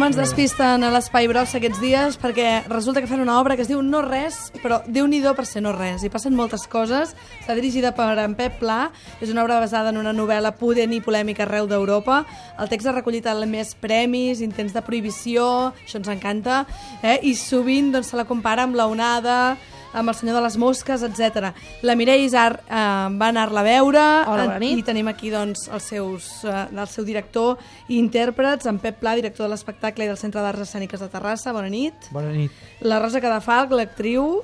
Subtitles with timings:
[0.00, 3.66] Com ens despisten a l'Espai Brossa aquests dies, perquè resulta que fan una obra que
[3.66, 6.00] es diu No Res, però déu nhi per ser no res.
[6.00, 7.12] I passen moltes coses.
[7.42, 8.92] Està dirigida per en Pep Pla.
[9.20, 12.24] És una obra basada en una novel·la pudent i polèmica arreu d'Europa.
[12.58, 16.64] El text ha recollit el més premis, intents de prohibició, això ens encanta,
[17.02, 17.18] eh?
[17.20, 19.58] i sovint doncs, se la compara amb la onada,
[19.92, 21.50] amb el senyor de les mosques, etc.
[21.82, 22.82] La Mireia Isar eh,
[23.20, 24.78] va anar-la a veure Hola, bona nit.
[24.78, 27.58] i tenim aquí doncs, els seus, eh, el seu director
[27.88, 31.54] i intèrprets, en Pep Pla, director de l'espectacle i del Centre d'Arts Escèniques de Terrassa.
[31.56, 32.10] Bona nit.
[32.14, 32.54] Bona nit.
[32.80, 34.42] La Rosa Cadafalc, l'actriu,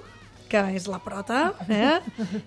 [0.51, 1.99] que és la prota, eh?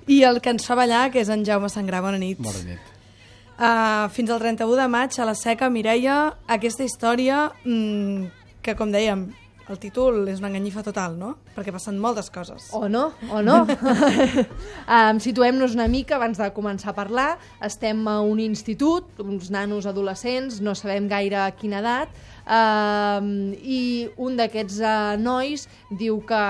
[0.08, 2.04] i el que ens fa ballar, que és en Jaume Sangrà.
[2.06, 2.40] Bona nit.
[2.44, 2.96] Bona nit.
[3.60, 8.30] Uh, fins al 31 de maig, a la Seca, Mireia, aquesta història mm,
[8.64, 9.26] que, com dèiem,
[9.70, 11.36] el títol és una enganyifa total, no?
[11.56, 12.70] Perquè passen moltes coses.
[12.74, 13.62] O no, o no.
[14.96, 17.30] um, Situem-nos una mica abans de començar a parlar.
[17.66, 23.32] Estem a un institut, uns nanos adolescents, no sabem gaire a quina edat, um,
[23.62, 25.68] i un d'aquests uh, nois
[26.02, 26.44] diu que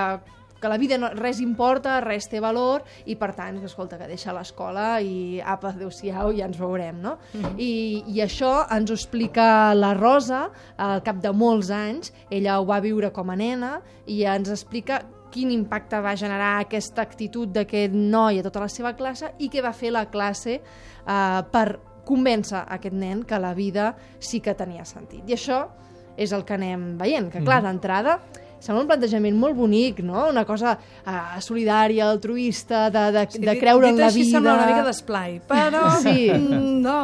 [0.60, 4.34] que la vida no, res importa, res té valor i per tant, escolta, que deixa
[4.36, 7.16] l'escola i apa, adeu-siau, ja ens veurem, no?
[7.32, 7.54] Mm -hmm.
[7.58, 12.66] I, I això ens ho explica la Rosa al cap de molts anys, ella ho
[12.66, 17.94] va viure com a nena i ens explica quin impacte va generar aquesta actitud d'aquest
[17.94, 22.64] noi a tota la seva classe i què va fer la classe eh, per convèncer
[22.66, 25.22] aquest nen que la vida sí que tenia sentit.
[25.28, 25.68] I això
[26.16, 28.18] és el que anem veient, que clar, d'entrada
[28.60, 30.28] sembla un plantejament molt bonic, no?
[30.30, 34.22] Una cosa uh, solidària, altruista, de, de, Sí, de dit- creure dit en la així
[34.26, 34.36] vida...
[34.36, 36.28] sembla una mica d'esplai, però Sí.
[36.30, 37.00] mm, no.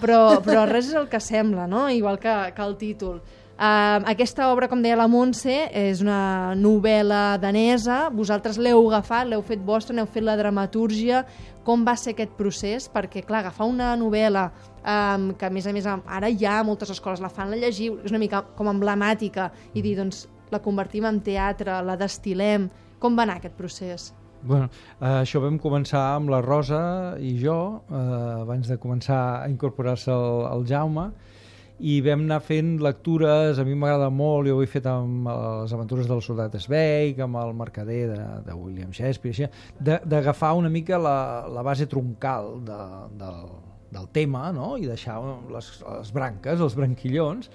[0.00, 1.88] però, però res és el que sembla, no?
[1.92, 3.20] igual que, que el títol.
[3.60, 9.42] Uh, aquesta obra, com deia la Montse, és una novel·la danesa, vosaltres l'heu agafat, l'heu
[9.44, 11.26] fet vostra, n'heu fet la dramatúrgia,
[11.66, 12.86] com va ser aquest procés?
[12.88, 14.46] Perquè, clar, agafar una novel·la
[14.80, 18.08] um, que, a més a més, ara ja moltes escoles la fan, la llegiu, és
[18.14, 20.22] una mica com emblemàtica, i dir, doncs,
[20.52, 22.70] la convertim en teatre, la destilem...
[23.00, 24.10] Com va anar aquest procés?
[24.44, 24.66] Bueno,
[25.00, 26.80] eh, això vam començar amb la Rosa
[27.16, 27.96] i jo, eh,
[28.42, 31.06] abans de començar a incorporar-se el, el Jaume,
[31.80, 35.72] i vam anar fent lectures, a mi m'agrada molt, jo ho he fet amb les
[35.76, 39.48] aventures del soldat Sveig, amb el mercader de, de William Shakespeare, així,
[39.80, 41.16] d'agafar una mica la,
[41.48, 42.80] la base troncal de,
[43.20, 43.44] del,
[43.96, 45.18] del tema, no?, i deixar
[45.52, 47.48] les, les branques, els branquillons,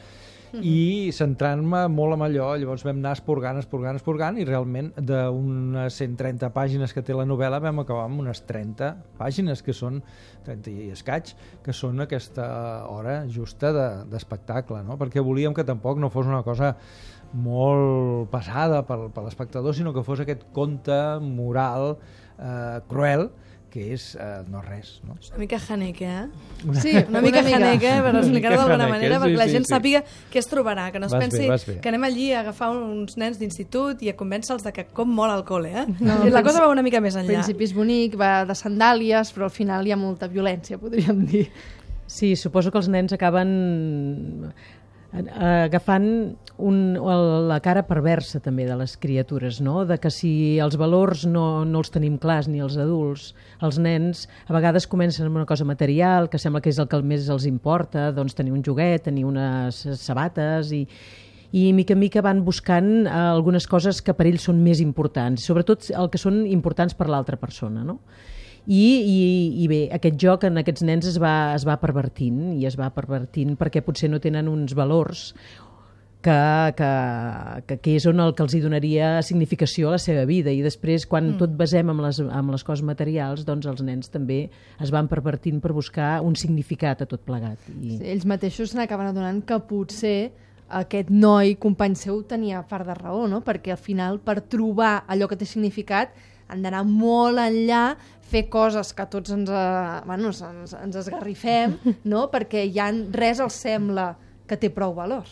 [0.63, 6.49] i centrant-me molt en allò, llavors vam anar esporgant, esporgant, esporgant, i realment d'unes 130
[6.55, 10.01] pàgines que té la novel·la vam acabar amb unes 30 pàgines, que són
[10.45, 11.33] 30 i escaig,
[11.65, 12.45] que són aquesta
[12.87, 14.97] hora justa de- d'espectacle, no?
[15.01, 16.75] perquè volíem que tampoc no fos una cosa
[17.33, 21.97] molt pesada per, per l'espectador, sinó que fos aquest conte moral
[22.39, 23.29] eh, cruel,
[23.75, 25.01] que és eh, no res.
[25.03, 25.17] No?
[25.19, 26.27] Una mica Haneke, eh?
[26.79, 29.73] Sí, Una mica Haneke, per Una explicar-ho d'alguna manera, sí, perquè la sí, gent sí.
[29.73, 31.75] sàpiga què es trobarà, que no es Vas bé, pensi vas bé.
[31.83, 35.35] que anem allí a agafar uns nens d'institut i a convèncer-los de que com mola
[35.35, 35.85] el col·le, eh?
[35.99, 37.41] No, la cosa va una mica més Al enllà.
[37.41, 41.49] principi és bonic, va de sandàlies, però al final hi ha molta violència, podríem dir.
[42.07, 44.53] Sí, suposo que els nens acaben
[45.15, 46.07] agafant
[46.57, 46.77] un,
[47.49, 49.83] la cara perversa també de les criatures, no?
[49.87, 53.33] de que si els valors no, no els tenim clars ni els adults,
[53.65, 57.01] els nens a vegades comencen amb una cosa material que sembla que és el que
[57.03, 60.85] més els importa, doncs tenir un joguet, tenir unes sabates i,
[61.51, 65.43] i mica en mica van buscant eh, algunes coses que per ells són més importants,
[65.43, 67.99] sobretot el que són importants per l'altra persona, no?
[68.65, 69.19] I, i,
[69.61, 72.89] i bé, aquest joc en aquests nens es va, es va pervertint i es va
[72.93, 75.31] pervertint perquè potser no tenen uns valors
[76.25, 76.89] que, que,
[77.67, 80.63] que, que és on el que els hi donaria significació a la seva vida i
[80.65, 81.37] després quan mm.
[81.41, 84.47] tot basem amb les, amb les coses materials doncs els nens també
[84.81, 87.99] es van pervertint per buscar un significat a tot plegat i...
[87.99, 90.17] Sí, ells mateixos se n'acaben adonant que potser
[90.81, 93.43] aquest noi, company seu, tenia part de raó, no?
[93.45, 96.15] Perquè al final, per trobar allò que té significat,
[96.51, 97.95] han d'anar molt enllà,
[98.25, 101.77] fer coses que tots ens, eh, bueno, ens, ens esgarrifem,
[102.11, 102.27] no?
[102.33, 104.13] Perquè ja res els sembla
[104.45, 105.23] que té prou valor.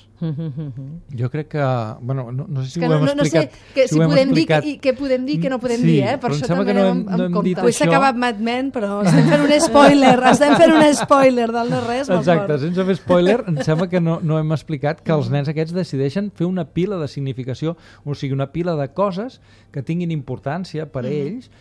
[1.16, 1.64] Jo crec que...
[2.02, 3.74] Bueno, no, no sé si que ho no, hem no, no sé explicat.
[3.76, 4.64] que, si ho hem podem dir explicat.
[4.64, 6.16] que, i què podem dir i què no podem Sí, dir, eh?
[6.22, 7.54] Per això també que no hem- no hem compte.
[7.62, 11.70] Avui s'ha acabat Mad Men, però estem fent un spoiler, estem fent un spoiler del
[11.74, 15.30] no res Exacte, sense fer spoiler, em sembla que no, no hem explicat que els
[15.34, 17.76] nens aquests decideixen fer una pila de significació,
[18.06, 19.40] o sigui, una pila de coses
[19.72, 21.52] que tinguin importància per a ells,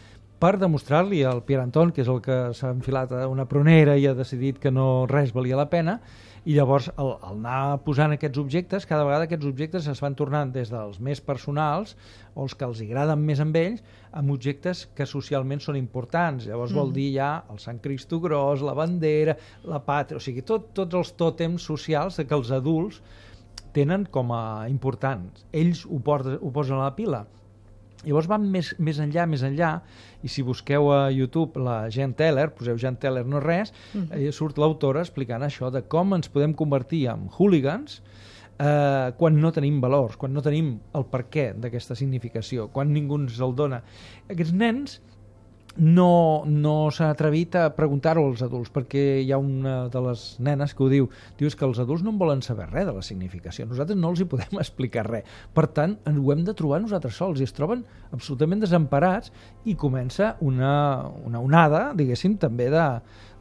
[0.42, 4.08] per demostrar-li al Pierre Anton, que és el que s'ha enfilat a una pronera i
[4.10, 6.00] ha decidit que no res valia la pena,
[6.44, 10.50] i llavors al, al anar posant aquests objectes, cada vegada aquests objectes es van tornant
[10.54, 11.94] des dels més personals
[12.34, 16.48] o els que els agraden més amb ells, amb objectes que socialment són importants.
[16.50, 20.72] Llavors vol dir ja el Sant Cristo Gros, la bandera, la pàtria, o sigui, tot,
[20.74, 22.98] tots els tòtems socials que els adults
[23.76, 25.46] tenen com a importants.
[25.52, 27.22] Ells ho, porten, ho posen a la pila.
[28.04, 29.72] Llavors van més, més enllà, més enllà,
[30.22, 34.28] i si busqueu a YouTube la Jen Teller, poseu Jen Teller no res, mm -hmm.
[34.28, 38.02] eh, surt l'autora explicant això de com ens podem convertir en hooligans
[38.58, 43.18] eh, quan no tenim valors, quan no tenim el per què d'aquesta significació, quan ningú
[43.20, 43.82] ens el dona.
[44.28, 45.00] Aquests nens
[45.76, 50.74] no, no s'ha atrevit a preguntar-ho als adults, perquè hi ha una de les nenes
[50.76, 51.08] que ho diu,
[51.38, 54.20] diu que els adults no en volen saber res de la significació, nosaltres no els
[54.20, 55.28] hi podem explicar res.
[55.54, 59.32] Per tant, ho hem de trobar nosaltres sols, i es troben absolutament desemparats,
[59.64, 60.74] i comença una,
[61.24, 62.86] una onada, diguéssim, també de,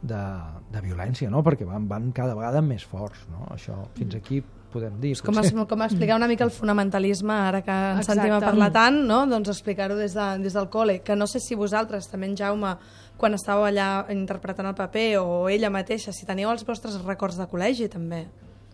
[0.02, 0.24] de,
[0.72, 1.44] de violència, no?
[1.44, 3.26] perquè van, van cada vegada més forts.
[3.32, 3.46] No?
[3.54, 5.12] Això, fins aquí podem dir.
[5.12, 8.20] És com, es, com explicar una mica el fonamentalisme, ara que ens Exacte.
[8.20, 9.22] sentim a parlar tant, no?
[9.30, 12.76] doncs explicar-ho des, de, des del col·le, que no sé si vosaltres, també en Jaume,
[13.20, 17.46] quan estàveu allà interpretant el paper, o ella mateixa, si teníeu els vostres records de
[17.46, 18.24] col·legi, també,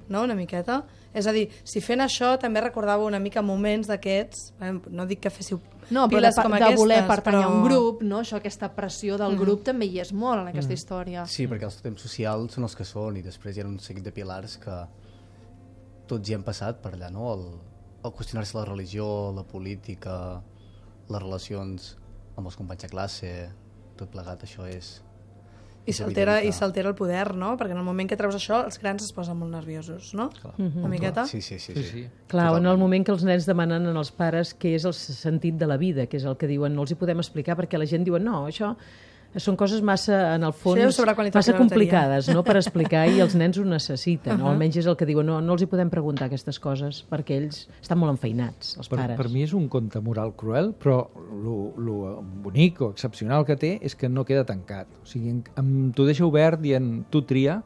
[0.08, 0.84] no?, una miqueta.
[1.12, 5.20] És a dir, si fent això també recordava una mica moments d'aquests, eh, no dic
[5.24, 5.58] que féssiu
[5.90, 7.50] no, piles de, com de aquestes, voler pertanyar però...
[7.50, 8.20] a un grup, no?
[8.20, 9.40] això, aquesta pressió del Mhm.
[9.40, 10.78] grup també hi és molt en aquesta Mhm.
[10.78, 11.26] història.
[11.26, 14.04] Sí, perquè els temps socials són els que són i després hi ha un seguit
[14.04, 14.76] de pilars que
[16.10, 17.32] tots hi hem passat per allà, no?
[17.34, 17.44] El,
[18.04, 20.14] el qüestionar-se la religió, la política,
[21.08, 21.92] les relacions
[22.38, 23.34] amb els companys de classe,
[23.98, 24.98] tot plegat, això és...
[25.88, 27.54] I s'altera i que- s'altera el poder, no?
[27.56, 30.26] Perquè en el moment que treus això, els grans es posen molt nerviosos, no?
[30.36, 30.52] Clar.
[30.60, 31.24] Una miqueta?
[31.26, 31.72] Sí, sí, sí.
[31.72, 31.88] Sí, sí.
[32.02, 32.02] sí.
[32.28, 35.66] Clar, en el moment que els nens demanen als pares què és el sentit de
[35.70, 38.04] la vida, que és el que diuen, no els hi podem explicar perquè la gent
[38.04, 38.74] diu, no, això
[39.36, 43.58] són coses massa, en el fons, qualitat massa complicades no, per explicar i els nens
[43.60, 44.40] ho necessiten, uh.
[44.40, 44.52] -huh.
[44.52, 47.68] almenys és el que diuen, no, no els hi podem preguntar aquestes coses perquè ells
[47.80, 49.16] estan molt enfeinats, els Per, pares.
[49.16, 51.08] per mi és un conte moral cruel, però
[51.44, 54.86] lo, lo bonic o excepcional que té és que no queda tancat.
[55.02, 55.42] O sigui,
[55.94, 57.62] t'ho deixa obert dient tu tria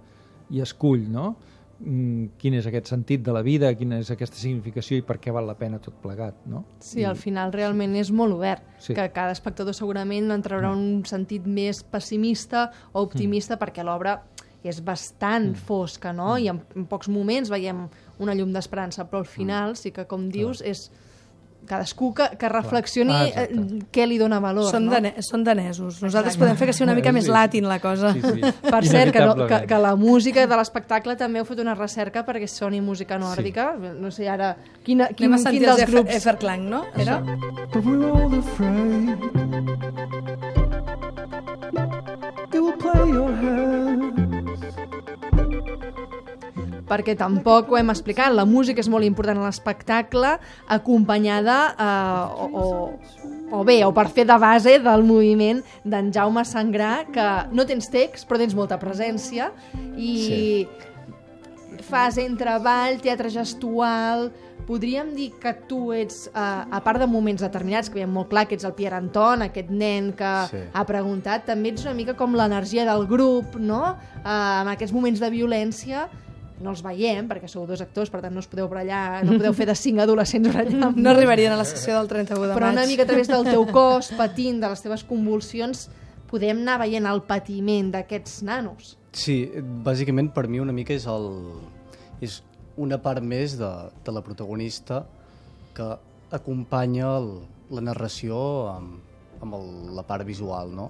[0.50, 1.36] i escull, no?
[1.84, 5.32] Mm, Quin és aquest sentit de la vida, quina és aquesta significació i per què
[5.34, 6.64] val la pena tot plegat, no?
[6.78, 8.94] Sí, al final realment és molt obert, Sí.
[8.94, 14.20] que cada espectador segurament en traurà un sentit més pessimista o optimista perquè l'obra
[14.62, 16.36] és bastant fosca, no?
[16.38, 17.88] I en, en pocs moments veiem
[18.22, 20.90] una llum d'esperança, però al final sí que, com dius, és
[21.66, 23.86] cadascú que, que reflexioni Ah, eh, exacte.
[23.92, 24.92] què li dona valor, Són, no?
[24.92, 26.00] dane són danesos.
[26.02, 27.30] Nosaltres podem fer que sigui una mica més Sí.
[27.30, 28.12] latin la cosa.
[28.12, 28.40] Sí, sí.
[28.74, 32.24] Per cert, que, no, que, que la música de l'espectacle també heu fet una recerca
[32.26, 33.72] perquè soni música nòrdica.
[33.98, 36.14] No sé ara quina, quin, Anem a quin sentir dels els grups...
[36.16, 36.84] Everklang, no?
[36.96, 37.20] Era?
[37.72, 39.18] But we're all afraid
[42.52, 43.81] it will play your hands.
[46.92, 50.36] Perquè tampoc ho hem explicat, la música és molt important a l'espectacle,
[50.76, 56.44] acompanyada eh, o, o, o bé, o per fer de base del moviment d'en Jaume
[56.48, 59.50] Sangrà, que no tens text, però tens molta presència,
[59.96, 61.82] i sí.
[61.88, 64.30] fas entre ball, teatre gestual...
[64.62, 66.40] Podríem dir que tu ets, eh,
[66.70, 69.72] a part de moments determinats, que veiem molt clar que ets el Pierre Anton, aquest
[69.74, 70.60] nen que Sí.
[70.72, 73.96] ha preguntat, també ets una mica com l'energia del grup, no?
[74.20, 76.04] Eh, en aquests moments de violència,
[76.62, 79.54] no els veiem, perquè sou dos actors, per tant no us podeu brallar, no podeu
[79.56, 80.96] fer de cinc adolescents brallant.
[80.96, 82.78] No arribarien a la sessió del 31 de Però maig.
[82.78, 85.88] una mica a través del teu cos, patint, de les teves convulsions,
[86.30, 88.96] podem anar veient el patiment d'aquests nanos.
[89.12, 89.44] Sí,
[89.84, 91.28] bàsicament per mi una mica és el...
[92.22, 92.40] és
[92.80, 93.68] una part més de,
[94.00, 95.02] de la protagonista
[95.76, 95.90] que
[96.32, 97.26] acompanya el,
[97.68, 98.38] la narració
[98.70, 99.02] amb,
[99.44, 99.66] amb el,
[99.98, 100.86] la part visual, no?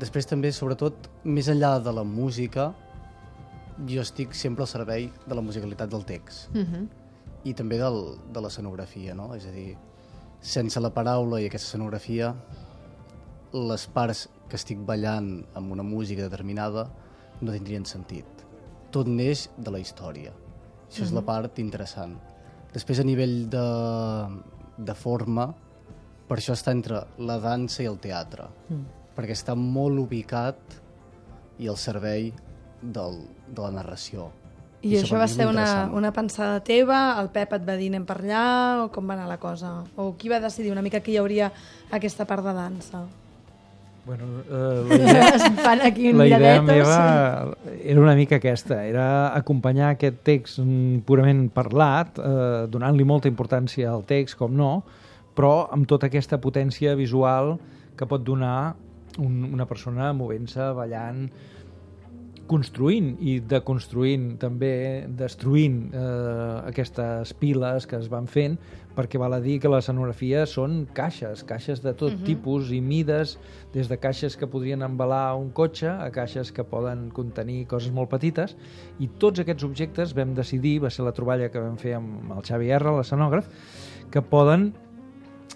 [0.00, 2.70] Després també, sobretot, més enllà de la música,
[3.88, 6.88] jo estic sempre al servei de la musicalitat del text Uh -huh.
[7.44, 9.34] i també del, de l'escenografia, no?
[9.34, 9.76] És a dir,
[10.40, 12.34] sense la paraula i aquesta escenografia,
[13.52, 16.88] les parts que estic ballant amb una música determinada
[17.40, 18.26] no tindrien sentit.
[18.90, 20.32] Tot neix de la història.
[20.88, 22.16] Això és la part interessant.
[22.72, 23.64] Després, a nivell de,
[24.78, 25.48] de forma,
[26.28, 28.84] per això està entre la dansa i el teatre, mm.
[29.16, 30.80] perquè està molt ubicat
[31.58, 32.32] i al servei
[32.92, 34.30] del, de la narració.
[34.84, 37.16] I això per va ser una, una pensada teva?
[37.22, 38.44] El Pep et va dir anem per allà?
[38.84, 39.78] O com va anar la cosa?
[39.96, 41.48] O qui va decidir una mica que hi hauria
[41.90, 43.06] aquesta part de dansa?
[44.04, 49.34] Bueno, eh, la idea, Es fan aquí la idea meva era una mica aquesta, era
[49.34, 54.82] acompanyar aquest text mm, purament parlat, eh, donant-li molta importància al text, com no,
[55.34, 57.56] però amb tota aquesta potència visual
[57.96, 58.74] que pot donar
[59.16, 61.24] un, una persona movent-se, ballant,
[62.50, 68.58] construint i deconstruint també, destruint eh, aquestes piles que es van fent,
[68.94, 72.26] perquè val a dir que l'escenografia són caixes, caixes de tot uh -huh.
[72.26, 73.38] tipus i mides,
[73.72, 78.10] des de caixes que podrien embalar un cotxe a caixes que poden contenir coses molt
[78.10, 78.56] petites,
[78.98, 82.42] i tots aquests objectes vam decidir, va ser la troballa que vam fer amb el
[82.42, 83.48] Xavi R, l'escenògraf,
[84.10, 84.83] que poden eh,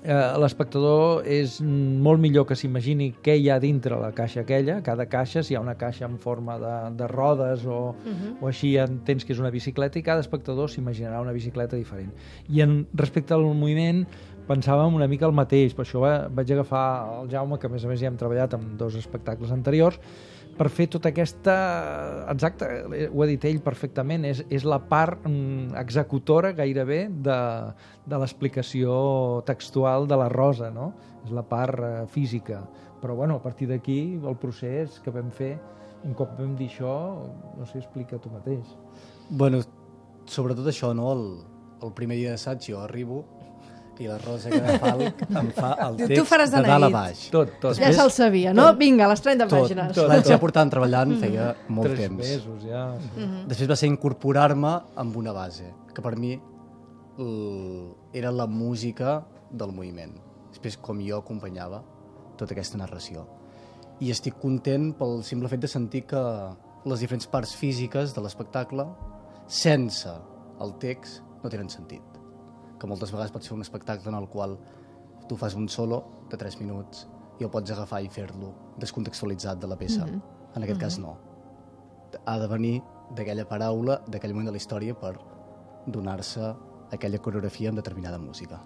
[0.05, 5.43] l'espectador és molt millor que s'imagini què hi ha dintre la caixa aquella, cada caixa,
[5.43, 8.37] si hi ha una caixa en forma de, de rodes o, uh -huh.
[8.41, 12.13] o així entens que és una bicicleta i cada espectador s'imaginarà una bicicleta diferent.
[12.49, 14.07] I en respecte al moviment
[14.49, 17.85] pensàvem una mica el mateix, per això va, vaig agafar el Jaume, que a més
[17.85, 20.01] a més ja hem treballat amb dos espectacles anteriors,
[20.59, 21.55] per fer tota aquesta...
[22.33, 22.69] Exacte,
[23.09, 27.39] ho ha dit ell perfectament, és, és la part mm, executora gairebé de,
[28.09, 28.99] de l'explicació
[29.49, 30.91] textual de la Rosa, no?
[31.25, 32.65] És la part eh, física.
[33.03, 35.55] Però, bueno, a partir d'aquí, el procés que vam fer,
[36.05, 36.95] un cop vam dir això,
[37.59, 38.75] no sé, explica tu mateix.
[39.31, 39.63] Bueno,
[40.27, 41.13] sobretot això, no?
[41.15, 41.27] El,
[41.87, 43.23] el primer dia d'assaig jo arribo
[44.01, 46.91] i la Rosa Cadafalc em fa el Diu, tu text faràs de de dalt a
[46.95, 47.25] baix.
[47.35, 47.77] Tot, tot.
[47.81, 48.69] Ja se'l sabia, no?
[48.79, 49.93] Vinga, les 30 Tot, pàgines.
[49.97, 50.09] tot.
[50.11, 52.19] Vaig ja portant treballant feia molt Tres temps.
[52.23, 52.85] mesos, ja.
[53.51, 56.35] Després va ser incorporar-me amb una base, que per mi
[57.19, 60.15] l- era la música del moviment.
[60.53, 61.83] Després com jo acompanyava
[62.39, 63.27] tota aquesta narració.
[64.01, 66.21] I estic content pel simple fet de sentir que
[66.87, 68.87] les diferents parts físiques de l'espectacle,
[69.49, 70.13] sense
[70.61, 72.03] el text, no tenen sentit.
[72.79, 74.59] Que moltes vegades pot ser un espectacle en el qual
[75.29, 77.07] tu fas un solo de 3 minuts
[77.39, 80.07] i el pots agafar i fer-lo descontextualitzat de la peça.
[80.07, 80.57] Mm -hmm.
[80.57, 81.17] En aquest cas no
[82.25, 82.83] ha de venir
[83.15, 85.15] d'aquella paraula, d'aquell moment de la història per
[85.87, 86.55] donar-se
[86.93, 88.61] aquella coreografia amb determinada música.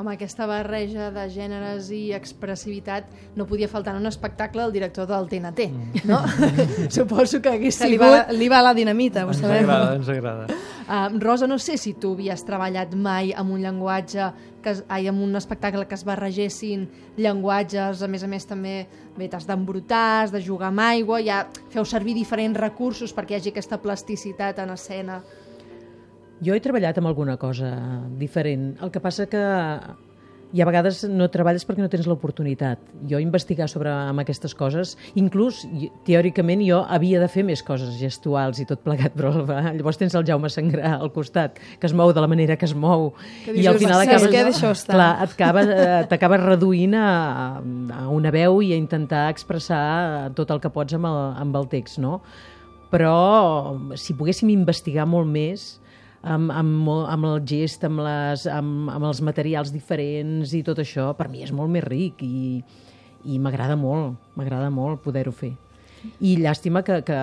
[0.00, 3.04] Home, aquesta barreja de gèneres i expressivitat
[3.36, 5.66] no podia faltar en un espectacle del director del TNT,
[6.08, 6.22] no?
[6.88, 8.06] Suposo que hagués Que li sigut...
[8.08, 9.64] va, li va la dinamita, ho Ens sabem.
[9.68, 10.46] agrada, ens agrada.
[10.90, 14.30] Uh, Rosa, no sé si tu havies treballat mai amb un llenguatge,
[14.64, 16.88] que, es- ai, amb un espectacle que es barregessin
[17.20, 18.86] llenguatges, a més a més també
[19.18, 23.40] bé, t'has d'embrutar, has de jugar amb aigua, ja feu servir diferents recursos perquè hi
[23.42, 25.20] hagi aquesta plasticitat en escena.
[26.40, 27.74] Jo he treballat amb alguna cosa
[28.20, 28.74] diferent.
[28.80, 29.42] El que passa que
[30.50, 32.80] i a vegades no treballes perquè no tens l'oportunitat.
[33.10, 35.62] Jo investigar sobre amb aquestes coses, inclús
[36.06, 40.16] teòricament jo havia de fer més coses gestuals i tot plegat, però va, llavors tens
[40.18, 43.12] el Jaume Sangrà al costat, que es mou de la manera que es mou.
[43.44, 47.60] Que I al dius, final "Sí, acabes, que estar." clar, acaba, eh, t'acabes reduint a,
[48.00, 51.68] a una veu i a intentar expressar tot el que pots amb el, amb el
[51.68, 52.20] text, no?
[52.90, 55.76] Però si poguéssim investigar molt més
[56.22, 61.10] amb, amb, amb el gest, amb, les, amb, amb els materials diferents i tot això,
[61.16, 62.60] per mi és molt més ric i,
[63.24, 65.54] i m'agrada molt, m'agrada molt poder-ho fer.
[66.24, 67.16] I llàstima que, que,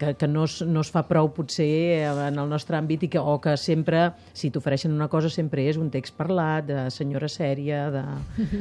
[0.00, 3.20] que, que no, es, no es fa prou potser en el nostre àmbit i que,
[3.22, 7.84] o que sempre, si t'ofereixen una cosa, sempre és un text parlat, de senyora sèria,
[7.94, 8.02] de,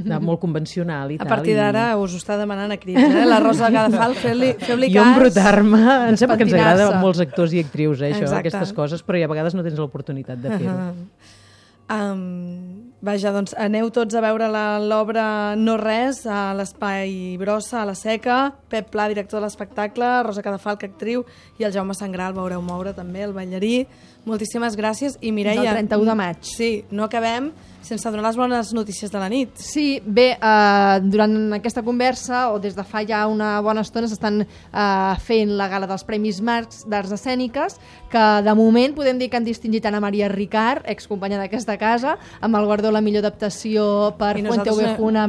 [0.06, 1.32] de molt convencional i A tal.
[1.34, 3.26] partir i- d'ara us ho està demanant a crits, eh?
[3.26, 5.08] La Rosa Cadafal, feu-li feu jo cas.
[5.16, 5.82] embrutar-me,
[6.12, 8.48] em sembla que ens agrada a molts actors i actrius, eh, això, Exacte.
[8.54, 10.78] aquestes coses, però i a vegades no tens l'oportunitat de fer-ho.
[11.90, 14.48] Um, vaja, doncs aneu tots a veure
[14.82, 15.26] l'obra
[15.60, 18.40] No Res a l'Espai Brossa, a la Seca,
[18.72, 21.24] Pep Pla, director de l'espectacle, Rosa Cadafalc, actriu,
[21.62, 23.86] i el Jaume Sangral, el veureu moure també, el ballarí.
[24.26, 25.20] Moltíssimes gràcies.
[25.22, 25.62] I Mireia...
[25.62, 26.44] Del 31 de maig.
[26.50, 27.52] Sí, no acabem
[27.86, 29.51] sense donar les bones notícies de la nit.
[29.62, 34.42] Sí, bé, eh, durant aquesta conversa, o des de fa ja una bona estona, s'estan
[34.42, 37.77] eh, fent la gala dels Premis Marcs d'Arts Escèniques,
[38.12, 42.58] que de moment podem dir que han distingit Anna Maria Ricard, excompanya d'aquesta casa, amb
[42.58, 45.27] el guardó la millor adaptació per Fuente Ovejuna,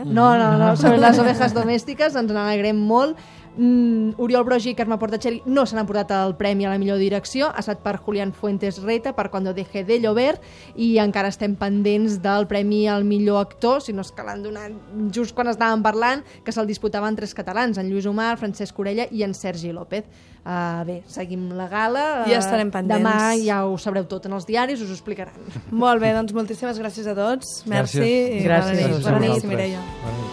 [0.00, 0.02] eh?
[0.06, 3.20] No, no, no, sobre les ovejas domèstiques, ens n'alegrem molt.
[3.54, 7.50] Mm, Oriol Brogi i Carme Portacelli no s'han emportat el premi a la millor direcció,
[7.52, 10.40] ha estat per Julián Fuentes Reta, per Cuando deje de llover,
[10.74, 14.72] i encara estem pendents del premi al millor actor, si no és que l'han donat
[15.12, 19.22] just quan estàvem parlant, que se'l disputaven tres catalans, en Lluís Omar, Francesc Orella i
[19.22, 20.08] en Sergi López.
[20.42, 22.24] Uh, bé, seguim la gala.
[22.26, 23.04] Ja estarem pendents.
[23.04, 25.36] Demà ja ho sabreu tot en els diaris, us ho explicaran.
[25.70, 27.62] Molt bé, doncs moltíssimes gràcies a tots.
[27.66, 28.40] Merci Gràcies.
[28.40, 28.62] i Gràcies.
[28.72, 28.86] bona nit.
[28.88, 29.44] Gràcies a Bona nit.
[29.44, 29.88] Mireia.
[30.02, 30.31] Bona nit.